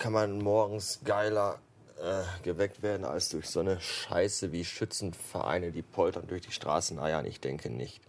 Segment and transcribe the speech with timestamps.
[0.00, 1.58] kann man morgens geiler
[1.98, 6.98] äh, geweckt werden als durch so eine Scheiße wie Schützenvereine, die poltern durch die Straßen
[6.98, 7.26] eiern?
[7.26, 8.00] Ich denke nicht.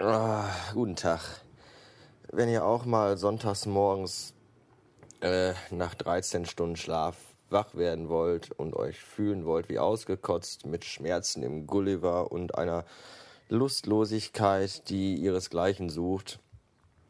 [0.00, 1.20] Ah, guten Tag.
[2.32, 4.32] Wenn ihr auch mal sonntags morgens
[5.20, 7.16] äh, nach 13 Stunden Schlaf
[7.50, 12.86] wach werden wollt und euch fühlen wollt wie ausgekotzt mit Schmerzen im Gulliver und einer
[13.50, 16.40] Lustlosigkeit, die ihresgleichen sucht,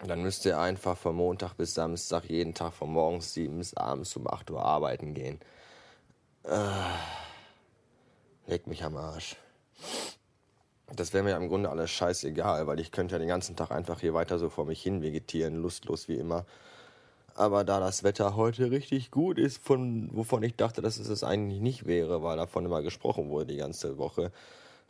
[0.07, 4.17] dann müsst ihr einfach von Montag bis Samstag jeden Tag von morgens 7 bis abends
[4.17, 5.41] um 8 Uhr arbeiten gehen.
[6.45, 6.71] Äh,
[8.47, 9.37] leg mich am Arsch.
[10.97, 14.01] Das wäre mir im Grunde alles scheißegal, weil ich könnte ja den ganzen Tag einfach
[14.01, 16.47] hier weiter so vor mich hin vegetieren, lustlos wie immer.
[17.35, 21.23] Aber da das Wetter heute richtig gut ist, von, wovon ich dachte, dass es es
[21.23, 24.33] eigentlich nicht wäre, weil davon immer gesprochen wurde die ganze Woche,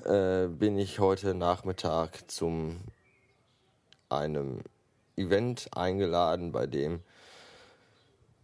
[0.05, 2.79] äh, bin ich heute Nachmittag zum
[4.09, 4.61] einem
[5.21, 7.01] Event eingeladen, bei dem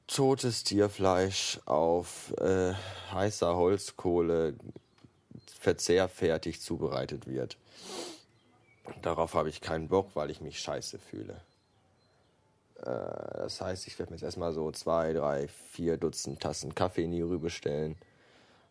[0.07, 2.75] totes Tierfleisch auf äh,
[3.13, 4.55] heißer Holzkohle
[5.59, 7.57] verzehrfertig zubereitet wird.
[9.03, 11.41] Darauf habe ich keinen Bock, weil ich mich scheiße fühle.
[12.83, 17.05] Äh, das heißt, ich werde mir jetzt erstmal so zwei, drei, vier Dutzend Tassen Kaffee
[17.05, 17.97] in die Rübe stellen.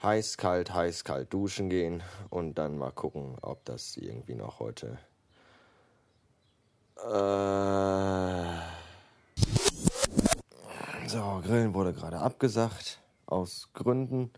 [0.02, 4.98] Heiß, kalt, heiß, kalt duschen gehen und dann mal gucken, ob das irgendwie noch heute
[6.98, 7.65] äh
[11.46, 13.02] Grillen wurde gerade abgesagt.
[13.28, 14.32] Aus Gründen.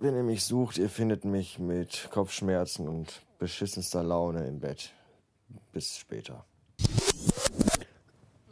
[0.00, 4.92] Wenn ihr mich sucht, ihr findet mich mit Kopfschmerzen und beschissenster Laune im Bett.
[5.72, 6.44] Bis später.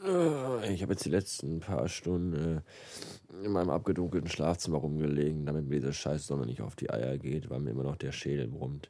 [0.04, 2.62] Äh, ich habe jetzt die letzten paar Stunden
[3.42, 7.50] äh, in meinem abgedunkelten Schlafzimmer rumgelegen, damit mir diese Scheißsonne nicht auf die Eier geht,
[7.50, 8.88] weil mir immer noch der Schädel brummt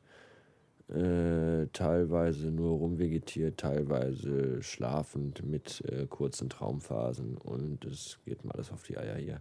[0.90, 8.72] äh, teilweise nur rumvegetiert, teilweise schlafend mit äh, kurzen Traumphasen und es geht mal alles
[8.72, 9.40] auf die Eier hier.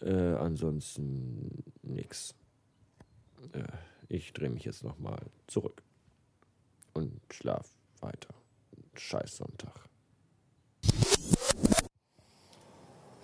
[0.00, 2.34] Äh, ansonsten nix.
[3.52, 3.64] Äh,
[4.08, 5.82] ich drehe mich jetzt nochmal zurück
[6.94, 8.34] und schlaf weiter.
[8.94, 9.90] Scheiß Sonntag.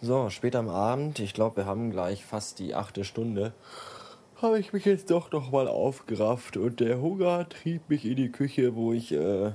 [0.03, 3.55] So, später am Abend, ich glaube, wir haben gleich fast die achte Stunde
[4.43, 8.31] habe ich mich jetzt doch noch mal aufgerafft und der Hunger trieb mich in die
[8.31, 9.53] Küche, wo ich äh,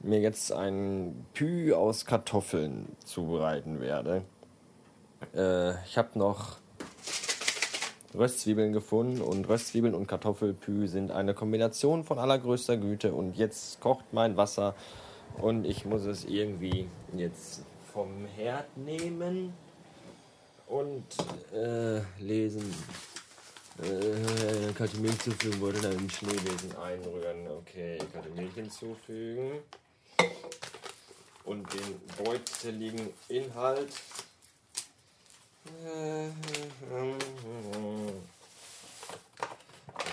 [0.00, 4.22] mir jetzt ein Pü aus Kartoffeln zubereiten werde.
[5.34, 6.58] Äh, ich habe noch
[8.14, 14.12] Röstzwiebeln gefunden und Röstzwiebeln und Kartoffelpü sind eine Kombination von allergrößter Güte und jetzt kocht
[14.12, 14.74] mein Wasser
[15.40, 16.86] und ich muss es irgendwie
[17.16, 19.54] jetzt vom Herd nehmen
[20.66, 21.04] und
[21.54, 22.74] äh, lesen
[23.82, 27.48] äh, kalte Milch hinzufügen, wollte dann den Schneewesen einrühren.
[27.48, 29.62] Okay, kalte Milch hinzufügen.
[31.44, 33.92] Und den beuteligen Inhalt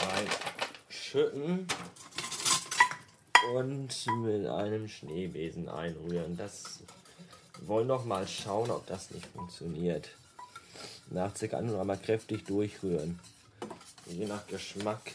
[0.02, 1.68] reinschütten
[3.56, 6.36] und mit einem Schneebesen einrühren.
[6.38, 6.80] Das
[7.62, 10.10] wollen noch mal schauen, ob das nicht funktioniert.
[11.12, 13.20] Nach circa einmal kräftig durchrühren
[14.12, 15.12] je nach Geschmack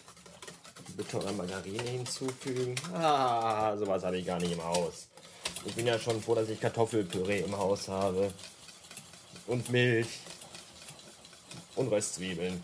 [0.97, 2.75] Butter oder Margarine hinzufügen.
[2.93, 5.09] Ah, sowas habe ich gar nicht im Haus.
[5.65, 8.33] Ich bin ja schon froh, dass ich Kartoffelpüree im Haus habe.
[9.47, 10.21] Und Milch.
[11.75, 12.63] Und Röstzwiebeln.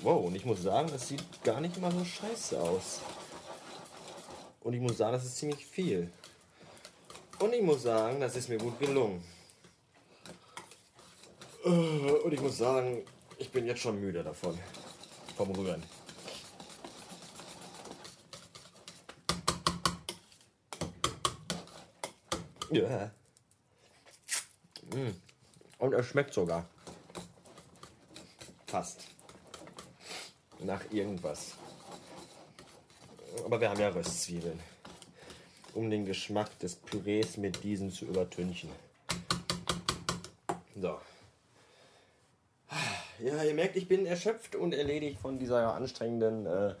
[0.00, 3.00] Wow, und ich muss sagen, das sieht gar nicht immer so scheiße aus.
[4.62, 6.10] Und ich muss sagen, das ist ziemlich viel.
[7.38, 9.22] Und ich muss sagen, das ist mir gut gelungen.
[11.64, 13.04] Und ich muss sagen,
[13.42, 14.56] ich bin jetzt schon müde davon.
[15.36, 15.82] Vom Rühren.
[22.70, 23.10] Ja.
[24.94, 25.10] Mm.
[25.78, 26.68] Und es schmeckt sogar.
[28.68, 29.08] Fast.
[30.60, 31.54] Nach irgendwas.
[33.44, 34.60] Aber wir haben ja Röstzwiebeln.
[35.74, 38.70] Um den Geschmack des Pürees mit diesen zu übertünchen.
[40.76, 41.00] So.
[43.24, 46.74] Ja, ihr merkt, ich bin erschöpft und erledigt von dieser anstrengenden äh,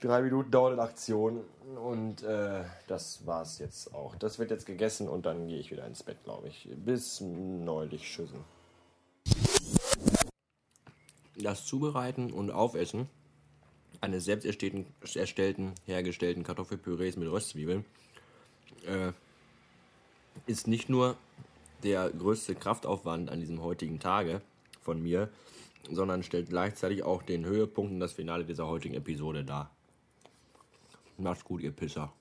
[0.00, 1.44] drei Minuten dauernden Aktion.
[1.76, 4.16] Und äh, das war's jetzt auch.
[4.16, 6.68] Das wird jetzt gegessen und dann gehe ich wieder ins Bett, glaube ich.
[6.84, 8.40] Bis neulich schüssen.
[11.36, 13.08] Das Zubereiten und Aufessen
[14.00, 17.84] eines selbst erstellten, hergestellten Kartoffelpürees mit Röstzwiebeln
[18.84, 19.12] äh,
[20.46, 21.16] ist nicht nur
[21.84, 24.42] der größte Kraftaufwand an diesem heutigen Tage
[24.82, 25.30] von mir,
[25.90, 29.70] sondern stellt gleichzeitig auch den Höhepunkt und das Finale dieser heutigen Episode dar.
[31.18, 32.12] Macht's gut, ihr Pisser.